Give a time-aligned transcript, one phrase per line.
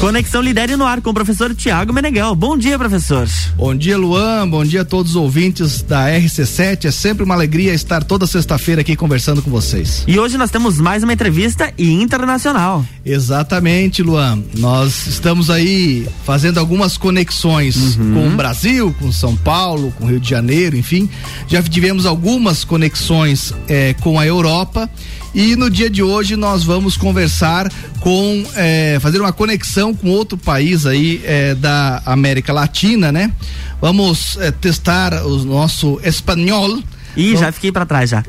[0.00, 2.32] Conexão Lidere no ar com o professor Tiago Meneghel.
[2.36, 3.28] Bom dia, professor.
[3.56, 4.48] Bom dia, Luan.
[4.48, 6.84] Bom dia a todos os ouvintes da RC7.
[6.84, 10.04] É sempre uma alegria estar toda sexta-feira aqui conversando com vocês.
[10.06, 12.84] E hoje nós temos mais uma entrevista internacional.
[13.04, 14.40] Exatamente, Luan.
[14.56, 18.14] Nós estamos aí fazendo algumas conexões uhum.
[18.14, 21.10] com o Brasil, com São Paulo, com Rio de Janeiro, enfim.
[21.48, 24.88] Já tivemos algumas conexões eh, com a Europa
[25.34, 27.70] e no dia de hoje nós vamos conversar
[28.00, 33.32] com, é, fazer uma conexão com outro país aí é, da América Latina, né?
[33.80, 36.82] Vamos é, testar o nosso espanhol.
[37.16, 38.24] Ih, já fiquei para trás já.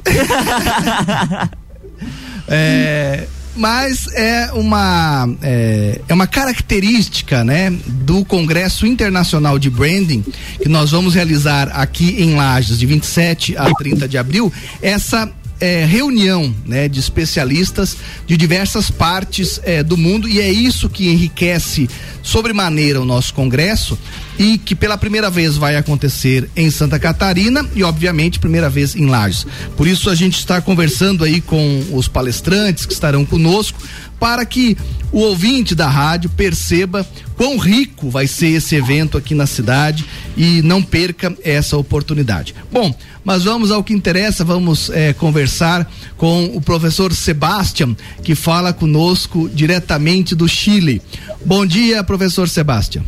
[2.47, 10.23] é, mas é uma é, é, uma característica, né, do Congresso Internacional de Branding
[10.61, 15.85] que nós vamos realizar aqui em Lages de 27 a 30 de abril, essa é,
[15.85, 21.89] reunião né, de especialistas de diversas partes é, do mundo e é isso que enriquece
[22.21, 23.97] sobremaneira o nosso congresso
[24.37, 29.05] e que pela primeira vez vai acontecer em Santa Catarina e obviamente primeira vez em
[29.05, 29.45] Lages.
[29.75, 33.79] Por isso a gente está conversando aí com os palestrantes que estarão conosco
[34.19, 34.77] para que
[35.11, 40.61] o ouvinte da rádio perceba quão rico vai ser esse evento aqui na cidade e
[40.61, 42.53] não perca essa oportunidade.
[42.71, 48.73] Bom, mas vamos ao que interessa, vamos é, conversar com o professor Sebastião, que fala
[48.73, 51.01] conosco diretamente do Chile.
[51.45, 53.03] Bom dia, professor Sebastião.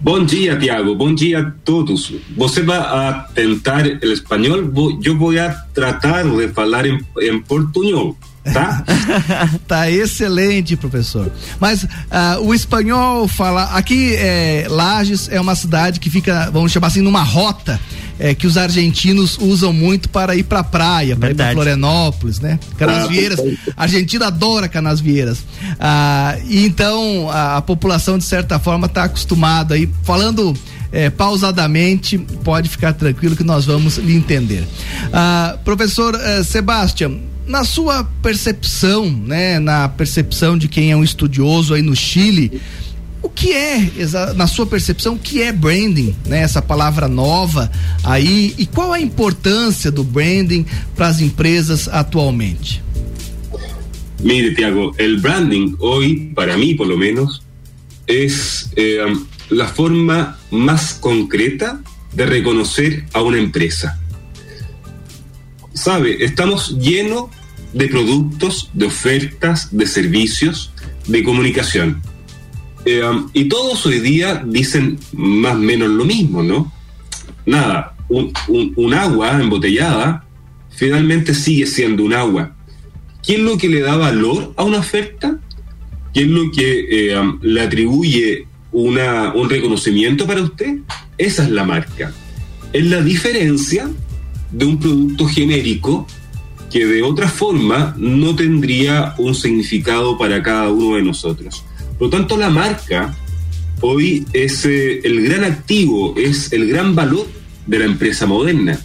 [0.00, 0.96] Bom dia, Tiago.
[0.96, 2.12] Bom dia a todos.
[2.36, 4.58] Você vai tentar o espanhol,
[5.04, 5.32] eu vou
[5.72, 8.16] tratar de falar em, em portunhol.
[8.44, 8.84] Tá?
[9.68, 11.30] tá excelente, professor.
[11.60, 11.88] Mas uh,
[12.42, 13.64] o espanhol fala.
[13.64, 17.78] Aqui, é, Lages é uma cidade que fica, vamos chamar assim, numa rota
[18.18, 22.58] é, que os argentinos usam muito para ir para praia, para ir para Florianópolis, né?
[22.76, 23.40] Canasvieiras.
[23.76, 25.38] A Argentina adora Canasvieiras.
[25.78, 29.88] Ah, e então a, a, população, de certa forma, está acostumada aí.
[30.02, 30.54] Falando
[30.92, 34.66] é, pausadamente, pode ficar tranquilo que nós vamos lhe entender.
[35.12, 41.74] Ah, professor eh, Sebastião, na sua percepção, né, na percepção de quem é um estudioso
[41.74, 42.60] aí no Chile,
[43.22, 43.88] o que é,
[44.34, 46.42] na sua percepção, o que é branding, né?
[46.42, 47.70] Essa palavra nova
[48.02, 50.66] aí e qual a importância do branding
[50.96, 52.82] para as empresas atualmente?
[54.20, 57.42] Mire, Tiago, el branding hoy, para mí por lo menos,
[58.06, 59.04] es eh,
[59.50, 61.80] la forma más concreta
[62.12, 64.01] de reconocer a una empresa.
[65.82, 67.24] Sabe, estamos llenos
[67.72, 70.72] de productos, de ofertas, de servicios,
[71.08, 72.00] de comunicación
[72.84, 76.72] eh, y todos hoy día dicen más o menos lo mismo, ¿no?
[77.46, 80.24] Nada, un, agua embotellada
[80.70, 82.54] finalmente sigue siendo un agua.
[83.26, 85.40] ¿Qué es lo que le da valor a una oferta?
[86.14, 90.76] ¿Qué es lo que eh, le atribuye una, un reconocimiento para usted?
[91.18, 92.12] Esa es la marca.
[92.72, 93.90] Es la diferencia
[94.52, 96.06] de un producto genérico
[96.70, 101.64] que de otra forma no tendría un significado para cada uno de nosotros.
[101.98, 103.14] Por lo tanto, la marca
[103.82, 107.26] hoy es eh, el gran activo, es el gran valor
[107.66, 108.78] de la empresa moderna.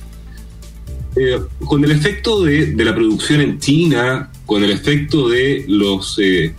[1.16, 6.54] Eh, con el efecto de, la producción en China, con el efecto de los, eh,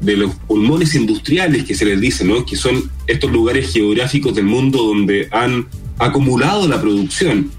[0.00, 2.44] de los pulmones industriales que se les dice, ¿no?
[2.44, 5.66] que son estos lugares geográficos del mundo donde han
[5.98, 7.50] acumulado la producción,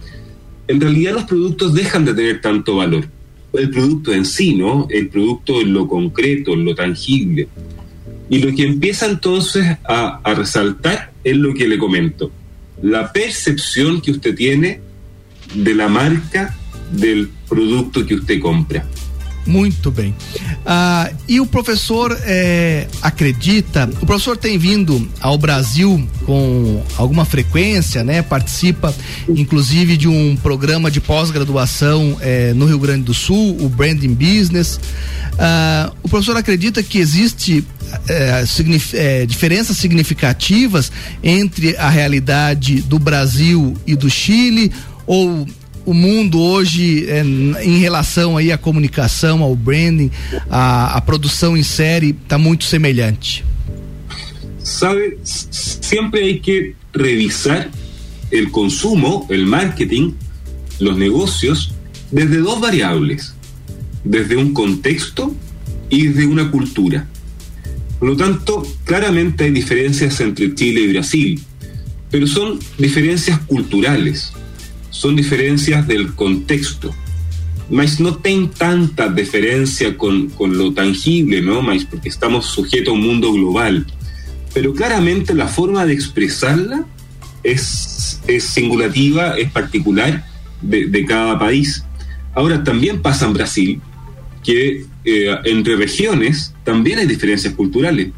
[0.68, 3.06] en realidad los productos dejan de tener tanto valor.
[3.54, 4.88] El producto en sí, ¿no?
[4.90, 7.48] El producto en lo concreto, en lo tangible.
[8.30, 12.32] Y lo que empieza entonces a, resaltar es lo que le comento,
[12.82, 14.82] la percepción que usted tiene
[15.54, 16.56] de la marca
[16.92, 18.86] del produto que usted compra.
[19.46, 20.16] Muito bem.
[20.66, 28.04] Ah, e o professor é, acredita, o professor tem vindo ao Brasil com alguma frequência,
[28.04, 28.22] né?
[28.22, 28.96] Participa,
[29.28, 34.80] inclusive, de um programa de pós-graduação é, no Rio Grande do Sul, o Branding Business.
[35.38, 37.66] Ah, o professor acredita que existe
[38.08, 40.92] é, signif é, diferenças significativas
[41.22, 44.72] entre a realidade do Brasil e do Chile
[45.06, 45.46] ou
[45.86, 50.12] o mundo hoje é, em relação aí à comunicação, ao branding,
[50.50, 53.44] a, a produção em série está muito semelhante?
[54.60, 57.70] Sabe, sempre hay que revisar
[58.32, 60.16] el consumo, el marketing,
[60.80, 61.74] los negocios
[62.12, 63.34] desde dos variables,
[64.04, 65.36] desde un contexto
[65.90, 67.08] y desde una cultura.
[68.00, 71.42] Por lo tanto, claramente hay diferencias entre Chile y Brasil,
[72.10, 74.34] pero son diferencias culturales
[74.94, 76.94] son diferencias del contexto.
[77.70, 81.62] Mas no ten tanta diferencia con, con lo tangible, ¿no?
[81.62, 83.86] Mas porque estamos sujetos a un mundo global.
[84.54, 86.86] pero claramente la forma de expresarla
[87.42, 90.24] es, es singulativa, es particular
[90.62, 91.84] de, de, cada país.
[92.36, 93.82] Ahora, también pasa en Brasil
[94.44, 98.10] que eh, entre regiones también hay diferencias culturales.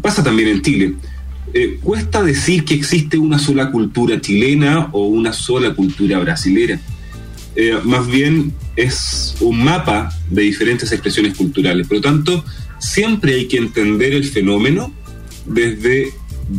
[0.00, 0.94] Pasa también en Chile.
[1.54, 6.80] Eh, cuesta decir que existe una sola cultura chilena o una sola cultura brasilera.
[7.56, 11.86] Eh, más bien es un mapa de diferentes expresiones culturales.
[11.86, 12.44] Por lo tanto,
[12.78, 14.92] siempre hay que entender el fenómeno
[15.46, 16.12] desde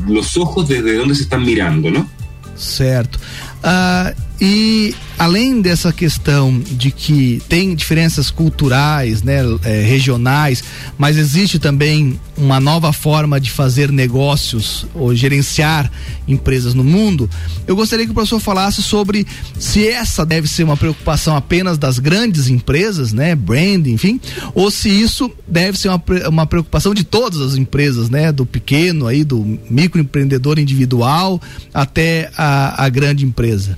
[0.08, 2.10] los ojos desde donde se están mirando, ¿no?
[2.56, 3.18] Certo.
[3.64, 10.64] Uh, e além dessa questão de que tem diferenças culturais, né, é, regionais,
[10.98, 15.92] mas existe também uma nova forma de fazer negócios ou gerenciar
[16.26, 17.30] empresas no mundo,
[17.68, 19.28] eu gostaria que o professor falasse sobre
[19.60, 24.22] se essa deve ser uma preocupação apenas das grandes empresas, né, branding, enfim,
[24.56, 29.06] ou se isso deve ser uma, uma preocupação de todas as empresas, né, do pequeno
[29.06, 31.42] aí, do microempreendedor individual
[31.74, 33.78] até a, a grande empresa.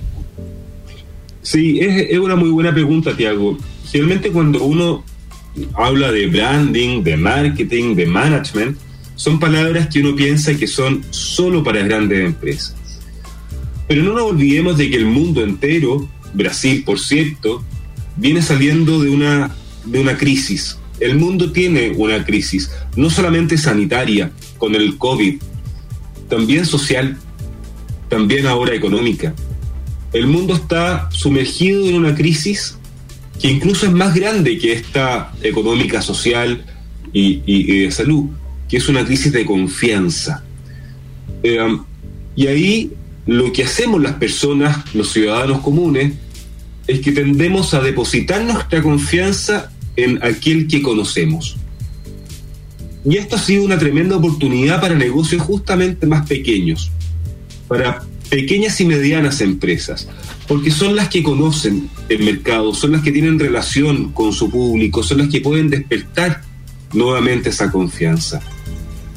[1.42, 3.58] Sí, es, es, una muy buena pregunta, Tiago.
[3.90, 5.04] Generalmente cuando uno
[5.74, 8.78] habla de branding, de marketing, de management,
[9.16, 12.76] son palabras que uno piensa que son solo para grandes empresas.
[13.88, 17.62] Pero no nos olvidemos de que el mundo entero, Brasil por cierto,
[18.16, 19.54] viene saliendo de una,
[19.84, 20.78] de una crisis.
[21.00, 25.42] El mundo tiene una crisis, no solamente sanitaria, con el COVID,
[26.28, 27.18] también social,
[28.08, 29.34] también ahora económica
[30.12, 32.76] el mundo está sumergido en una crisis
[33.40, 36.64] que incluso es más grande que esta económica, social
[37.12, 38.26] y, de salud,
[38.68, 40.44] que es una crisis de confianza.
[41.42, 41.78] Eh,
[42.36, 42.92] y ahí
[43.26, 46.12] lo que hacemos las personas, los ciudadanos comunes,
[46.86, 51.56] es que tendemos a depositar nuestra confianza en aquel que conocemos.
[53.04, 56.90] Y esto ha sido una tremenda oportunidad para negocios justamente más pequeños,
[57.66, 60.08] para pequeñas y medianas empresas,
[60.48, 65.02] porque son las que conocen el mercado, son las que tienen relación con su público,
[65.02, 66.40] son las que pueden despertar
[66.94, 68.40] nuevamente esa confianza.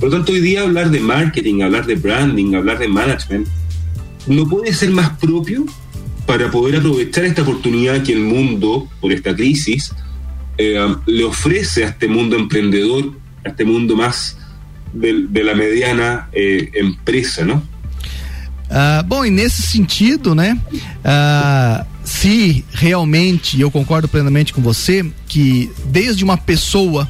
[0.01, 3.47] Por lo tanto, hoy día hablar de marketing, hablar de branding, hablar de management,
[4.27, 5.65] no puede ser más propio
[6.25, 9.93] para poder aprovechar esta oportunidad que el mundo, por esta crisis,
[10.57, 13.13] eh, le ofrece a este mundo emprendedor,
[13.45, 14.37] a este mundo más
[14.91, 17.74] de, la mediana eh, empresa, ¿no?
[18.75, 20.59] Uh, bom, e nesse sentido, né?
[20.73, 27.07] Uh, se realmente, eu concordo plenamente com você, que desde uma pessoa,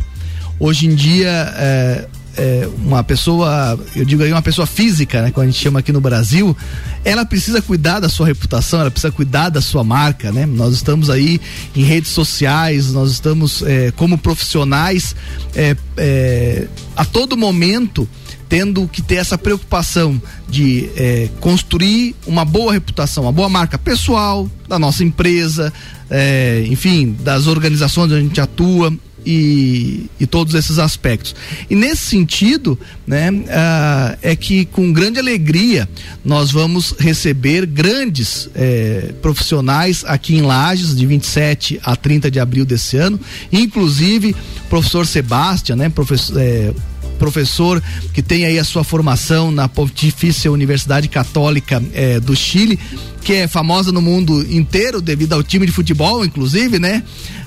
[0.59, 5.47] hoje em dia, é, é, uma pessoa, eu digo aí uma pessoa física, né, quando
[5.47, 6.55] a gente chama aqui no Brasil,
[7.03, 10.45] ela precisa cuidar da sua reputação, ela precisa cuidar da sua marca, né?
[10.45, 11.39] Nós estamos aí
[11.75, 15.15] em redes sociais, nós estamos é, como profissionais
[15.55, 18.07] é, é, a todo momento
[18.47, 24.49] tendo que ter essa preocupação de é, construir uma boa reputação, uma boa marca pessoal
[24.67, 25.73] da nossa empresa,
[26.09, 28.93] é, enfim, das organizações onde a gente atua.
[29.25, 31.35] E, e, todos esses aspectos.
[31.69, 32.77] E nesse sentido,
[33.07, 35.89] né, uh, é que com grande alegria
[36.23, 42.65] nós vamos receber grandes eh, profissionais aqui em Lages, de 27 a 30 de abril
[42.65, 43.19] desse ano,
[43.51, 44.35] inclusive
[44.69, 46.39] professor Sebastião, né, professor.
[46.39, 46.73] Eh,
[47.15, 47.81] professor
[48.13, 52.79] que tem aí a sua formação na Pontifícia Universidade Católica eh, do Chile,
[53.25, 57.01] que é famosa no mundo inteiro devido ao time de futebol, inclusive, né?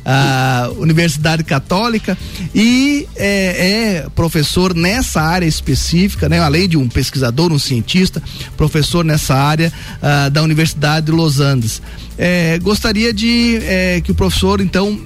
[0.05, 2.19] A Universidade Católica
[2.55, 6.41] e é, é, professor nessa área específica, né?
[6.41, 8.21] Além de um pesquisador, um cientista,
[8.57, 9.73] professor nessa área
[10.03, 11.81] uh, da Universidade de Los Andes.
[12.17, 15.01] É, gostaria de é, que o professor então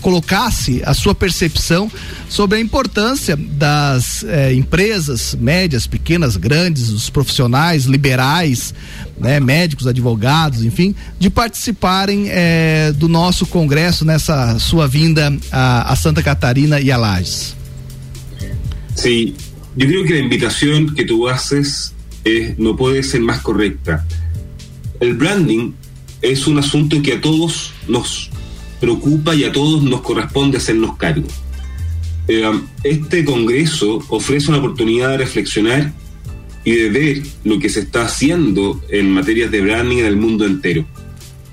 [0.00, 1.90] colocasse a sua percepção
[2.28, 8.74] sobre a importância das eh, empresas médias, pequenas, grandes, os profissionais liberais,
[9.18, 15.96] né, médicos, advogados, enfim, de participarem eh, do nosso congresso nessa sua vinda a, a
[15.96, 17.56] Santa Catarina e a Lages.
[18.94, 19.34] Sí,
[19.76, 24.04] yo creo que la invitación que tú haces eh, puede ser más correcta.
[25.00, 25.72] El branding
[26.20, 28.30] es un asunto que a todos nos
[28.80, 31.26] preocupa y a todos nos corresponde hacernos cargo.
[32.28, 32.44] Eh,
[32.84, 35.92] este Congreso ofrece una oportunidad de reflexionar
[36.64, 40.44] y de ver lo que se está haciendo en materias de branding en el mundo
[40.44, 40.84] entero,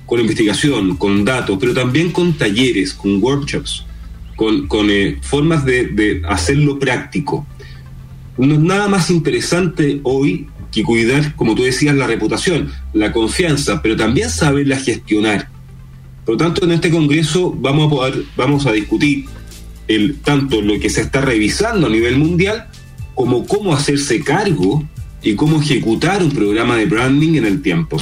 [0.06, 3.86] con investigación, con datos, pero también con talleres, con workshops,
[4.36, 7.48] con, eh, formas de, de hacerlo práctico.
[8.38, 13.82] No es nada más interesante hoy que cuidar, como tú decías, la reputación, la confianza,
[13.82, 15.55] pero también saberla gestionar
[16.26, 19.26] por lo tanto, en este Congreso vamos a poder, vamos a discutir
[19.88, 22.68] el, tanto lo que se está revisando a nivel mundial
[23.14, 24.84] como cómo hacerse cargo
[25.22, 27.98] y cómo ejecutar un programa de branding en el tiempo.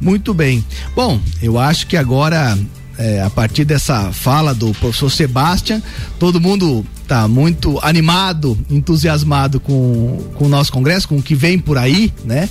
[0.00, 0.64] Muito bem.
[0.94, 2.58] Bom, eu acho que agora,
[2.98, 5.82] é, a partir dessa fala do professor Sebastian,
[6.18, 11.58] todo mundo está muito animado, entusiasmado com, com o nosso congresso, com o que vem
[11.58, 12.48] por aí, né?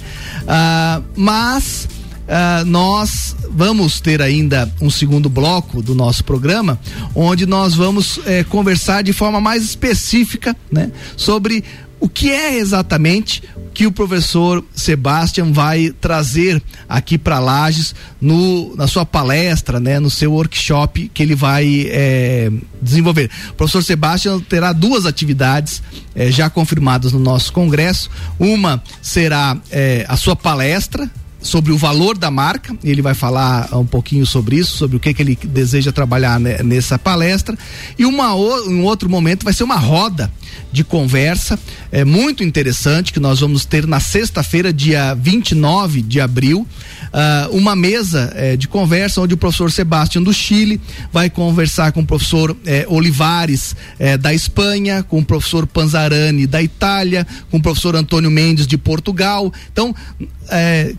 [0.48, 1.88] Ah, mas
[2.24, 6.80] Uh, nós vamos ter ainda um segundo bloco do nosso programa,
[7.14, 11.64] onde nós vamos eh, conversar de forma mais específica, né, sobre
[12.00, 13.42] o que é exatamente
[13.74, 20.10] que o professor Sebastian vai trazer aqui para Lages no, na sua palestra, né, no
[20.10, 22.52] seu workshop que ele vai é,
[22.82, 23.32] desenvolver.
[23.52, 25.82] O professor Sebastian terá duas atividades
[26.14, 28.10] é, já confirmadas no nosso congresso.
[28.38, 31.10] Uma será é, a sua palestra
[31.44, 32.76] sobre o valor da marca.
[32.84, 36.98] Ele vai falar um pouquinho sobre isso, sobre o que, que ele deseja trabalhar nessa
[36.98, 37.56] palestra.
[38.00, 40.32] E uma, um outro momento vai ser uma roda
[40.72, 41.60] de conversa
[41.94, 46.68] é muito interessante que nós vamos ter na sexta-feira, dia 29 de abril,
[47.14, 50.82] uh, uma mesa é, de conversa onde o professor Sebastião do Chile
[51.12, 56.64] vai conversar com o professor é, Olivares é, da Espanha, com o professor Panzarani da
[56.64, 59.54] Itália, com o professor Antônio Mendes de Portugal.
[59.72, 59.94] Então,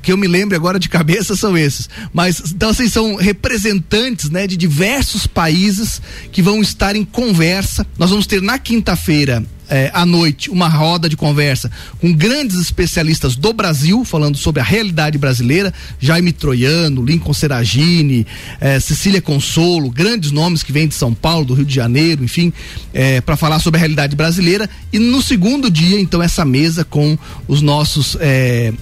[0.03, 1.89] que eu me lembre agora de cabeça são esses.
[2.13, 7.87] Mas então assim, são representantes né, de diversos países que vão estar em conversa.
[7.97, 13.37] Nós vamos ter na quinta-feira é, à noite uma roda de conversa com grandes especialistas
[13.37, 18.27] do Brasil, falando sobre a realidade brasileira, Jaime Troiano, Lincoln Seragini,
[18.61, 22.53] é, Cecília Consolo, grandes nomes que vêm de São Paulo, do Rio de Janeiro, enfim,
[22.93, 24.69] é, para falar sobre a realidade brasileira.
[24.93, 28.73] E no segundo dia, então, essa mesa com os nossos é,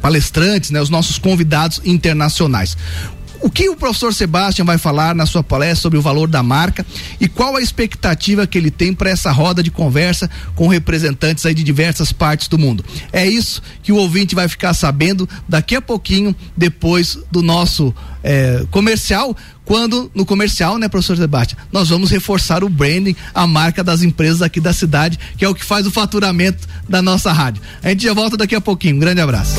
[0.00, 2.76] palestrantes, né, os nossos convidados internacionais.
[3.42, 6.86] O que o professor Sebastião vai falar na sua palestra sobre o valor da marca
[7.20, 11.52] e qual a expectativa que ele tem para essa roda de conversa com representantes aí
[11.52, 12.84] de diversas partes do mundo?
[13.12, 18.64] É isso que o ouvinte vai ficar sabendo daqui a pouquinho, depois do nosso é,
[18.70, 24.02] comercial, quando no comercial, né, professor Sebastião, nós vamos reforçar o branding, a marca das
[24.02, 27.60] empresas aqui da cidade, que é o que faz o faturamento da nossa rádio.
[27.82, 28.96] A gente já volta daqui a pouquinho.
[28.96, 29.56] Um grande abraço.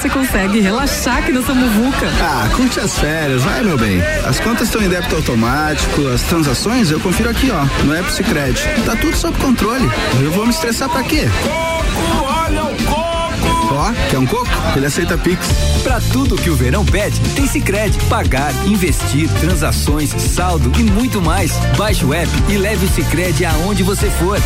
[0.00, 2.08] Você consegue relaxar aqui nessa muvuca?
[2.22, 4.00] Ah, curte as férias, vai meu bem.
[4.26, 8.58] As contas estão em débito automático, as transações eu confiro aqui, ó, no App Cred.
[8.86, 9.90] Tá tudo sob controle.
[10.22, 11.28] Eu vou me estressar pra quê?
[11.42, 13.74] Coco, olha o coco!
[13.74, 14.48] Ó, quer um coco?
[14.74, 15.46] Ele aceita Pix.
[15.82, 17.94] Pra tudo que o verão pede, tem Cicred.
[18.08, 21.52] Pagar, investir, transações, saldo e muito mais.
[21.76, 24.38] Baixe o app e leve o Cicred aonde você for.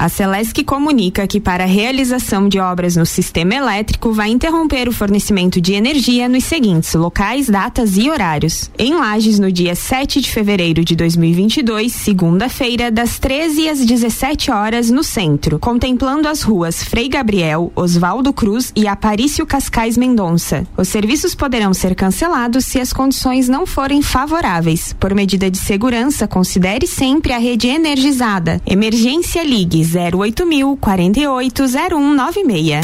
[0.00, 4.92] A Celesc comunica que para a realização de obras no sistema elétrico vai interromper o
[4.92, 8.70] fornecimento de energia nos seguintes locais, datas e horários.
[8.78, 14.88] Em Lages, no dia 7 de fevereiro de 2022, segunda-feira, das 13 às 17 horas
[14.88, 20.66] no centro, contemplando as ruas Frei Gabriel, Oswaldo Cruz e Aparício Cascais Mendonça.
[20.78, 24.96] Os serviços poderão ser cancelados se as condições não forem favoráveis.
[24.98, 28.62] Por medida de segurança, considere sempre a rede energizada.
[28.66, 32.80] Emergência Ligue 08000 480196.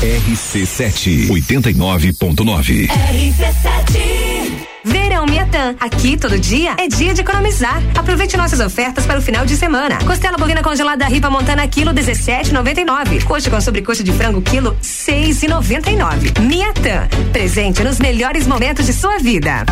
[0.00, 2.88] RC7 89.9.
[2.88, 5.74] RC7 Verão Miatã.
[5.78, 7.82] Aqui todo dia é dia de economizar.
[7.96, 9.98] Aproveite nossas ofertas para o final de semana.
[10.04, 13.24] Costela bovina congelada Ripa Montana quilo 17,99.
[13.24, 16.40] Coxa com sobrecoxa de frango quilo 6,99.
[16.40, 17.08] Miatã.
[17.32, 19.64] Presente nos melhores momentos de sua vida.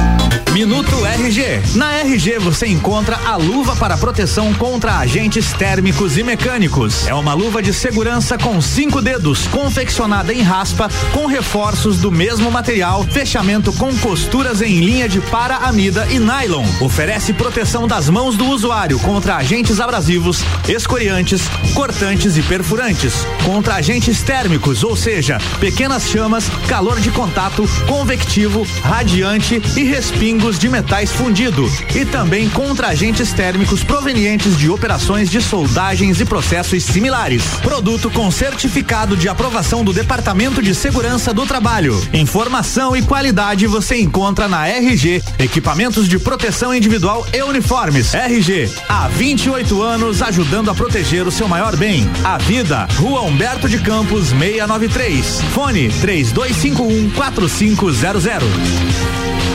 [0.53, 1.77] Minuto RG.
[1.77, 7.07] Na RG você encontra a luva para proteção contra agentes térmicos e mecânicos.
[7.07, 12.51] É uma luva de segurança com cinco dedos, confeccionada em raspa, com reforços do mesmo
[12.51, 16.67] material, fechamento com costuras em linha linha de para-amida e nylon.
[16.81, 23.15] Oferece proteção das mãos do usuário contra agentes abrasivos, escoriantes, cortantes e perfurantes,
[23.45, 30.69] contra agentes térmicos, ou seja, pequenas chamas, calor de contato, convectivo, radiante e respingos de
[30.69, 37.45] metais fundido, e também contra agentes térmicos provenientes de operações de soldagens e processos similares.
[37.63, 42.05] Produto com certificado de aprovação do Departamento de Segurança do Trabalho.
[42.13, 48.15] Informação e qualidade você encontra na R RG, equipamentos de proteção individual e uniformes.
[48.15, 52.89] RG, há 28 anos ajudando a proteger o seu maior bem, a vida.
[52.97, 55.43] Rua Humberto de Campos, 693.
[55.53, 59.48] Fone 3251 4500.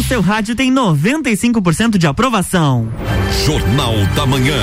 [0.00, 2.88] No seu rádio tem 95% de aprovação.
[3.44, 4.56] Jornal da Manhã.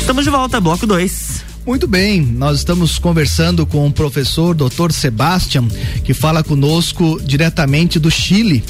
[0.00, 1.44] Estamos de volta, bloco 2.
[1.64, 4.90] Muito bem, nós estamos conversando com o professor Dr.
[4.90, 5.68] Sebastian,
[6.04, 8.64] que fala conosco diretamente do Chile.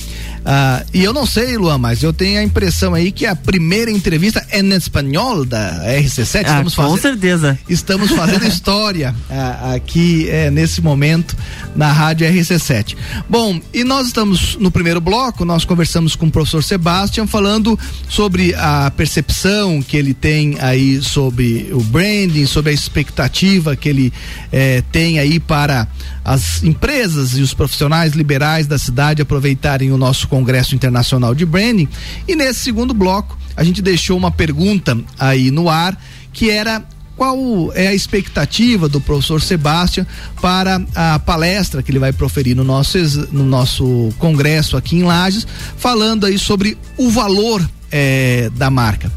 [0.45, 3.91] Ah, e eu não sei, Luan, mas eu tenho a impressão aí que a primeira
[3.91, 6.45] entrevista é em espanhol da RC7.
[6.47, 7.59] Ah, com fazendo, certeza.
[7.69, 11.35] Estamos fazendo história ah, aqui é, nesse momento
[11.75, 12.95] na rádio RC7.
[13.29, 18.55] Bom, e nós estamos no primeiro bloco, nós conversamos com o professor Sebastian falando sobre
[18.55, 24.13] a percepção que ele tem aí sobre o branding, sobre a expectativa que ele
[24.53, 25.89] eh, tem aí para
[26.25, 31.89] as empresas e os profissionais liberais da cidade aproveitarem o nosso Congresso Internacional de Branding.
[32.27, 36.01] E nesse segundo bloco, a gente deixou uma pergunta aí no ar,
[36.33, 36.83] que era
[37.17, 40.07] qual é a expectativa do professor Sebastião
[40.41, 42.99] para a palestra que ele vai proferir no nosso,
[43.31, 49.13] no nosso congresso aqui em Lages, falando aí sobre o valor é, da marca.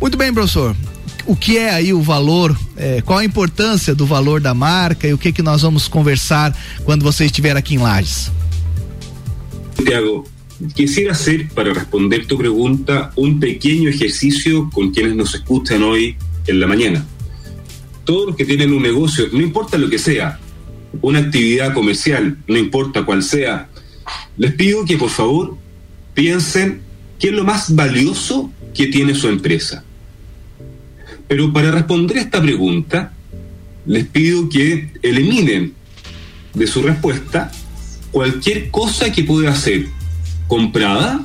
[0.00, 0.76] Muito bem, professor.
[1.26, 2.56] O que é aí o valor?
[2.76, 6.56] É, qual a importância do valor da marca e o que que nós vamos conversar
[6.84, 8.30] quando você estiver aqui em Lages?
[9.76, 10.26] Tiago,
[10.74, 16.60] Quisiera hacer, para responder tu pregunta, un pequeño ejercicio con quienes nos escuchan hoy en
[16.60, 17.04] la mañana.
[18.04, 20.38] Todos los que tienen un negocio, no importa lo que sea,
[21.00, 23.70] una actividad comercial, no importa cuál sea,
[24.36, 25.56] les pido que por favor
[26.14, 26.82] piensen
[27.18, 29.84] qué es lo más valioso que tiene su empresa.
[31.32, 33.10] Pero para responder esta pregunta,
[33.86, 35.72] les pido que eliminen
[36.52, 37.50] de su respuesta
[38.10, 39.86] cualquier cosa que pueda hacer
[40.46, 41.24] comprada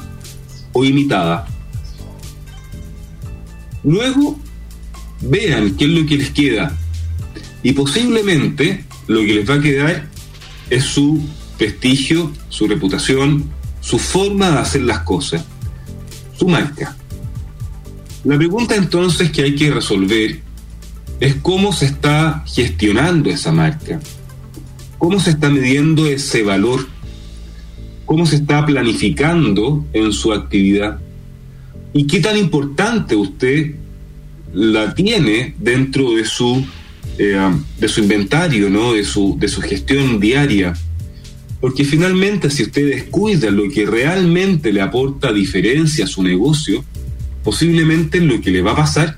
[0.72, 1.46] o imitada.
[3.84, 4.40] Luego,
[5.20, 6.72] vean qué es lo que les queda.
[7.62, 10.08] Y posiblemente lo que les va a quedar
[10.70, 11.22] es su
[11.58, 15.44] prestigio, su reputación, su forma de hacer las cosas,
[16.40, 16.96] su marca.
[18.28, 20.40] La pregunta entonces que hay que resolver
[21.20, 24.00] es cómo se está gestionando esa marca,
[25.00, 26.86] cómo se está midiendo ese valor
[28.08, 30.98] cómo se está planificando en su actividad
[31.94, 33.76] y qué tan importante usted
[34.54, 36.66] la tiene dentro de su,
[37.20, 37.38] eh,
[37.78, 38.94] de su inventario, ¿no?
[38.94, 40.74] de, su, de su gestión diaria.
[41.60, 46.86] Porque finalmente si usted descuida lo que realmente le aporta diferencia a su negocio,
[47.48, 49.16] posiblemente lo que le va a pasar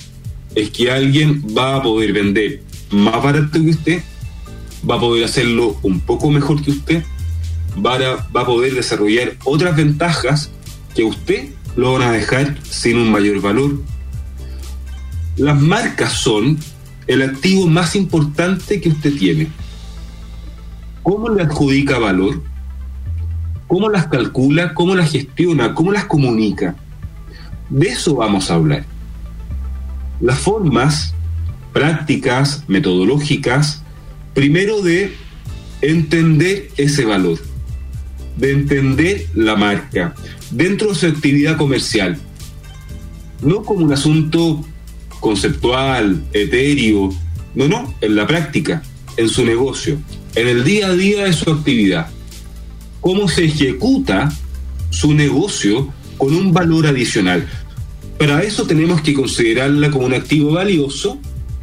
[0.53, 2.61] es que alguien va a poder vender
[2.91, 4.03] más barato que usted,
[4.87, 7.03] va a poder hacerlo un poco mejor que usted
[7.83, 10.51] va a, poder desarrollar otras ventajas
[10.93, 13.81] que usted lo van a dejar sin un mayor valor.
[15.35, 16.59] Las marcas son
[17.07, 19.47] el activo más importante que usted tiene.
[21.01, 22.43] ¿Cómo le adjudica valor?
[23.67, 24.75] ¿Cómo las calcula?
[24.75, 25.73] ¿Cómo las gestiona?
[25.73, 26.75] ¿Cómo las comunica?
[27.69, 28.86] De eso vamos a hablar.
[30.21, 31.13] Las formas
[31.73, 33.84] prácticas, metodológicas,
[34.34, 35.15] primero de
[35.82, 37.39] entender ese valor
[38.39, 40.15] de entender la marca
[40.49, 42.17] dentro de su actividad comercial,
[43.41, 44.65] no como un asunto
[45.19, 47.10] conceptual, etéreo,
[47.53, 48.82] no, no, en la práctica,
[49.17, 49.97] en su negocio,
[50.36, 52.08] en el día a día de su actividad.
[53.01, 54.32] Cómo se ejecuta
[54.89, 57.47] su negocio con un valor adicional.
[58.19, 61.19] Para eso tenemos que considerarla como un activo valioso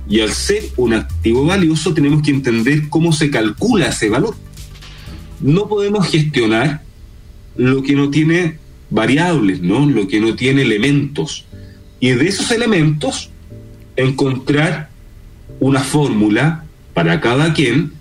[0.09, 4.35] y al ser un activo valioso tenemos que entender cómo se calcula ese valor
[5.41, 6.83] no podemos gestionar
[7.57, 8.59] lo que no tiene
[8.91, 9.87] variables, ¿no?
[9.87, 11.45] Lo que no tiene elementos.
[12.01, 13.31] Y de esos elementos
[13.97, 14.91] encontrar
[15.61, 16.65] una fórmula
[16.95, 17.93] para cada quien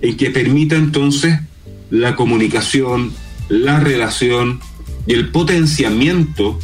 [0.00, 1.38] en que permita entonces
[1.90, 3.12] la comunicación,
[3.48, 4.60] la relación
[5.06, 6.58] y el potenciamiento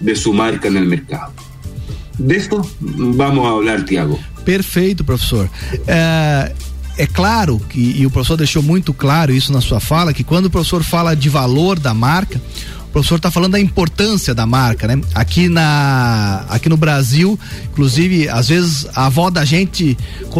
[0.00, 1.32] de su marca en el mercado.
[2.18, 4.18] De esto vamos a hablar, Tiago.
[4.44, 5.48] Perfeito, professor.
[5.72, 6.54] Uh,
[6.98, 10.46] é claro que, e o professor deixou muito claro isso na sua fala, que quando
[10.46, 12.40] o professor fala de valor da marca,
[12.92, 15.00] o professor está falando da importância da marca, né?
[15.14, 19.96] Aqui na aqui no Brasil, inclusive, às vezes a avó da gente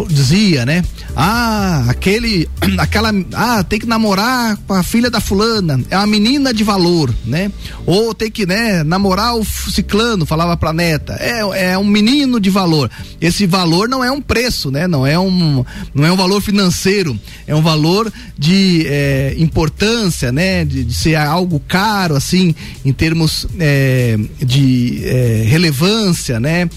[0.07, 0.83] dizia, né?
[1.15, 6.53] Ah, aquele aquela ah, tem que namorar com a filha da fulana, é uma menina
[6.53, 7.51] de valor, né?
[7.87, 11.13] Ou tem que, né, namorar o ciclano, falava pra neta.
[11.13, 12.89] É, é um menino de valor.
[13.19, 14.87] Esse valor não é um preço, né?
[14.87, 20.63] Não é um não é um valor financeiro, é um valor de é, importância, né?
[20.63, 26.69] De, de ser algo caro assim assim, em termos é, de é, relevância, né?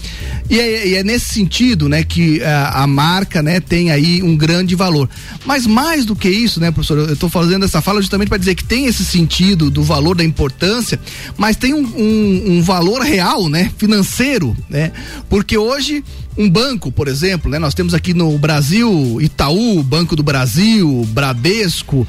[0.49, 4.35] E é, e é, nesse sentido, né, que a, a, marca, né, tem aí um
[4.35, 5.09] grande valor.
[5.45, 8.55] Mas mais do que isso, né, professor, eu estou fazendo essa fala justamente para dizer
[8.55, 10.99] que tem esse sentido do valor da importância,
[11.37, 14.91] mas tem um, um, um valor real, né, financeiro, né?
[15.29, 16.03] Porque hoje
[16.37, 17.57] um banco, por exemplo, né?
[17.57, 22.07] Nós temos aqui no Brasil Itaú, Banco do Brasil, Bradesco,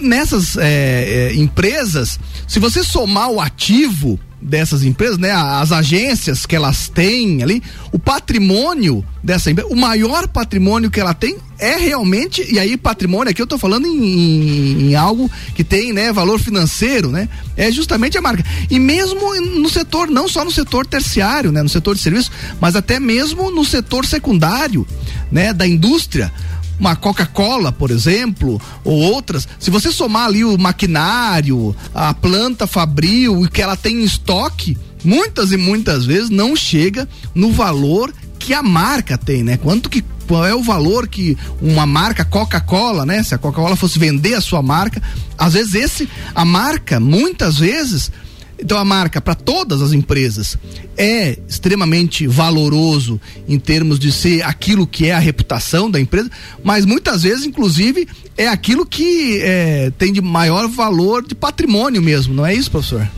[0.00, 6.54] nessas é, é, empresas, se você somar o ativo dessas empresas, né, as agências que
[6.54, 12.46] elas têm ali, o patrimônio dessa empresa, o maior patrimônio que ela tem é realmente,
[12.52, 16.38] e aí patrimônio aqui eu estou falando em, em, em, algo que tem, né, valor
[16.38, 18.44] financeiro, né, é justamente a marca.
[18.70, 22.76] E mesmo no setor, não só no setor terciário, né, no setor de serviço, mas
[22.76, 24.86] até mesmo no setor secundário,
[25.32, 26.32] né, da indústria
[26.78, 33.44] uma Coca-Cola, por exemplo, ou outras, se você somar ali o maquinário, a planta fabril
[33.44, 38.52] e que ela tem em estoque, muitas e muitas vezes não chega no valor que
[38.52, 39.56] a marca tem, né?
[39.56, 43.22] Quanto que qual é o valor que uma marca Coca-Cola, né?
[43.22, 45.00] Se a Coca-Cola fosse vender a sua marca,
[45.38, 48.10] às vezes esse a marca muitas vezes
[48.58, 50.58] então a marca para todas as empresas
[50.96, 56.30] é extremamente valoroso em termos de ser aquilo que é a reputação da empresa,
[56.64, 62.34] mas muitas vezes, inclusive, é aquilo que é, tem de maior valor de patrimônio mesmo,
[62.34, 63.08] não é isso, professor?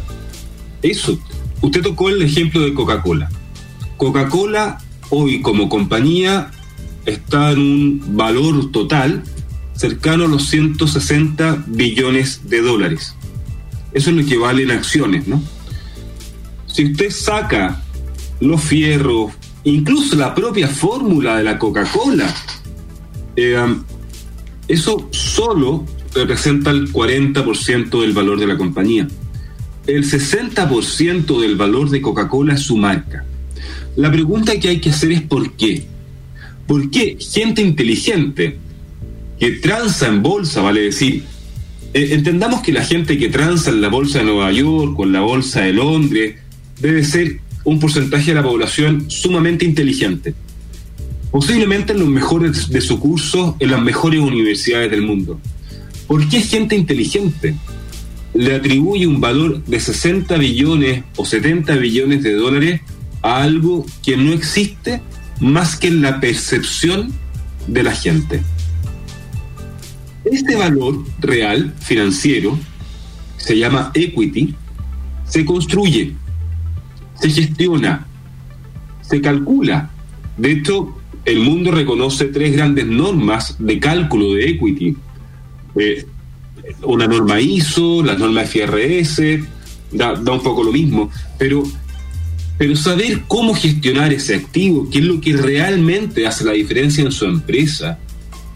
[0.83, 1.21] Isso.
[1.63, 3.29] Usted tocou o exemplo de Coca-Cola.
[3.97, 4.79] Coca-Cola
[5.11, 6.51] hoy como compañía
[7.07, 9.25] está en un valor total
[9.75, 13.15] cercano a los 160 billones de dólares.
[13.93, 15.43] Eso es lo que vale en acciones, ¿no?
[16.67, 17.83] Si usted saca
[18.41, 19.33] los fierros,
[19.65, 22.33] incluso la propia fórmula de la Coca-Cola,
[23.37, 23.57] eh,
[24.69, 29.09] eso solo representa el 40% del valor de la compañía.
[29.87, 33.25] El 60% del valor de Coca-Cola es su marca.
[33.97, 35.87] La pregunta que hay que hacer es ¿por qué?
[36.67, 38.59] ¿Por qué gente inteligente
[39.39, 41.25] que transa en bolsa, vale decir,
[41.95, 45.13] eh, entendamos que la gente que transa en la bolsa de Nueva York o en
[45.13, 46.37] la bolsa de Londres
[46.81, 50.35] debe ser un porcentaje de la población sumamente inteligente.
[51.31, 55.41] Posiblemente en los mejores de su curso en las mejores universidades del mundo.
[56.07, 57.55] ¿Por qué gente inteligente
[58.35, 62.81] le atribuye un valor de 60 billones o 70 billones de dólares
[63.23, 65.03] a algo que no existe
[65.41, 67.13] más que en la percepción
[67.67, 68.43] de la gente?
[70.31, 72.59] Este valor real financiero
[73.37, 74.55] se llama equity,
[75.27, 76.13] se construye,
[77.21, 78.07] se gestiona,
[79.01, 79.91] se calcula.
[80.37, 84.97] De hecho, el mundo reconoce tres grandes normas de cálculo de equity.
[85.77, 86.07] Eh,
[86.83, 89.41] una norma ISO, la norma FRS,
[89.93, 91.63] da, da, un poco lo mismo, pero,
[92.59, 97.13] pero saber cómo gestionar ese activo, qué es lo que realmente hace la diferencia en
[97.13, 97.99] su empresa,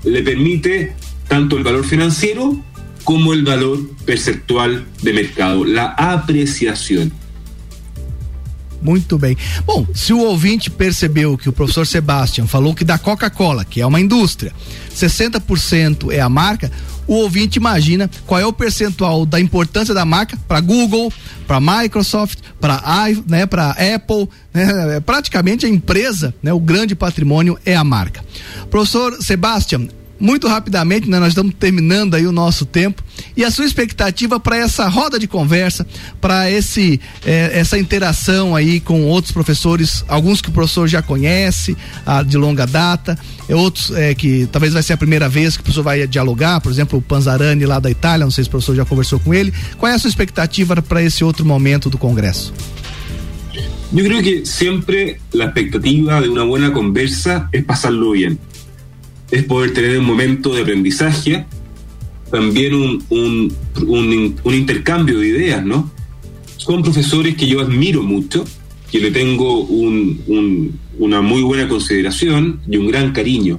[0.04, 0.94] le permite
[1.32, 2.62] tanto el valor financiero
[3.04, 7.10] como el valor perceptual de mercado, la apreciação.
[8.82, 9.34] Muito bem.
[9.64, 13.86] Bom, se o ouvinte percebeu que o professor Sebastian falou que da Coca-Cola, que é
[13.86, 14.52] uma indústria,
[14.94, 16.70] 60% é a marca,
[17.06, 21.10] o ouvinte imagina qual é o percentual da importância da marca para Google,
[21.46, 22.82] para Microsoft, para
[23.26, 28.22] né, para Apple, né, praticamente a empresa, né, o grande patrimônio é a marca.
[28.70, 29.88] Professor Sebastian,
[30.22, 33.02] muito rapidamente, né, nós estamos terminando aí o nosso tempo
[33.36, 35.84] e a sua expectativa para essa roda de conversa,
[36.20, 41.76] para esse eh, essa interação aí com outros professores, alguns que o professor já conhece
[42.06, 45.62] ah, de longa data, e outros eh, que talvez vai ser a primeira vez que
[45.62, 48.52] o professor vai dialogar, por exemplo, o Panzarani lá da Itália, não sei se o
[48.52, 49.52] professor já conversou com ele.
[49.76, 52.54] Qual é a sua expectativa para esse outro momento do congresso?
[53.92, 58.38] Eu creo que sempre a expectativa de uma boa conversa é passá-lo bem.
[59.32, 61.46] Es poder tener un momento de aprendizaje,
[62.30, 63.02] también un,
[64.44, 65.90] un, intercambio de ideas, ¿no?
[66.58, 68.44] Son profesores que yo admiro mucho,
[68.90, 73.58] que le tengo una muy buena consideración y un gran cariño.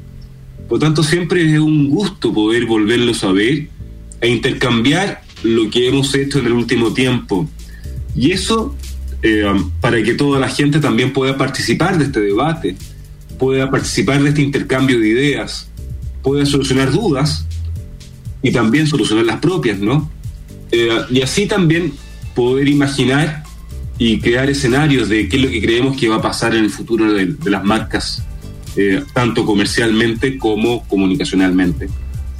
[0.69, 3.67] Por tanto, siempre es un gusto poder volverlos a ver
[4.21, 7.49] e intercambiar lo que hemos hecho en el último tiempo.
[8.15, 8.75] Y eso
[9.23, 9.43] eh,
[9.81, 12.75] para que toda la gente también pueda participar de este debate
[13.37, 15.69] pueda participar de este intercambio de ideas,
[16.21, 17.45] pueda solucionar dudas
[18.41, 20.09] y también solucionar las propias, ¿no?
[20.71, 21.93] Eh, y así también
[22.35, 23.43] poder imaginar
[23.97, 26.69] y crear escenarios de qué es lo que creemos que va a pasar en el
[26.71, 28.23] futuro de, las marcas,
[28.75, 31.89] eh, tanto comercialmente como comunicacionalmente.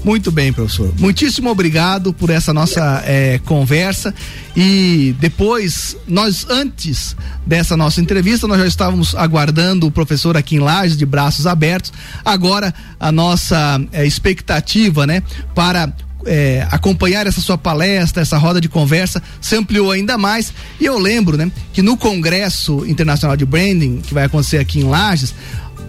[0.03, 0.93] Muito bem, professor.
[0.99, 4.13] Muitíssimo obrigado por essa nossa é, conversa.
[4.55, 10.59] E depois, nós, antes dessa nossa entrevista, nós já estávamos aguardando o professor aqui em
[10.59, 11.93] Lages, de braços abertos.
[12.23, 15.23] Agora, a nossa é, expectativa, né,
[15.55, 15.93] para
[16.25, 20.53] é, acompanhar essa sua palestra, essa roda de conversa, se ampliou ainda mais.
[20.79, 24.83] E eu lembro, né, que no Congresso Internacional de Branding, que vai acontecer aqui em
[24.83, 25.33] Lages,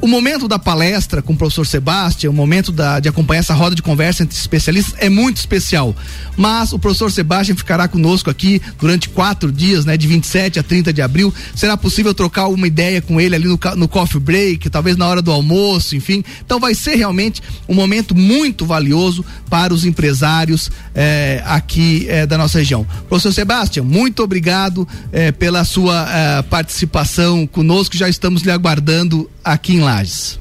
[0.01, 3.75] o momento da palestra com o professor Sebastião, o momento da, de acompanhar essa roda
[3.75, 5.95] de conversa entre especialistas é muito especial.
[6.37, 10.93] Mas o professor Sebastião ficará conosco aqui durante quatro dias, né, de 27 a 30
[10.93, 11.33] de abril.
[11.55, 15.23] Será possível trocar uma ideia com ele ali no, no coffee break, talvez na hora
[15.23, 16.23] do almoço, enfim.
[16.45, 22.37] Então vai ser realmente um momento muito valioso para os empresários eh, aqui eh, da
[22.37, 22.87] nossa região.
[23.09, 27.97] Professor Sebastião, muito obrigado eh, pela sua eh, participação conosco.
[27.97, 30.41] Já estamos lhe aguardando aqui em Lages.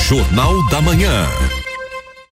[0.03, 1.62] Jornal da Manhã.